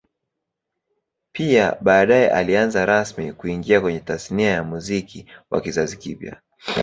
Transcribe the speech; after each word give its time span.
Pia 1.31 1.77
baadae 1.81 2.29
alianza 2.31 2.85
rasmi 2.85 3.33
kuingia 3.33 3.81
kwenye 3.81 3.99
Tasnia 3.99 4.49
ya 4.51 4.63
Muziki 4.63 5.25
wa 5.51 5.61
kizazi 5.61 5.97
kipya 5.97 6.41